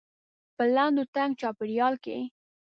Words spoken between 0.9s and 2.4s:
و تنګ چاپيریال کې.